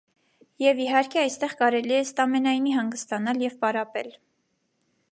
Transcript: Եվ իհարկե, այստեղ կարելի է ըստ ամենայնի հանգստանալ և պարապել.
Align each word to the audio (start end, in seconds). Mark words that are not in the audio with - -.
Եվ 0.63 0.79
իհարկե, 0.85 1.19
այստեղ 1.25 1.53
կարելի 1.59 1.99
է 1.99 2.01
ըստ 2.07 2.23
ամենայնի 2.27 2.75
հանգստանալ 2.79 3.47
և 3.49 3.61
պարապել. 3.63 4.13